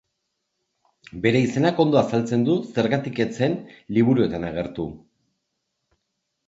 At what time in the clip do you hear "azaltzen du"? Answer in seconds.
2.01-2.57